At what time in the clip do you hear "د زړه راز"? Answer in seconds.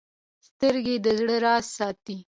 1.05-1.65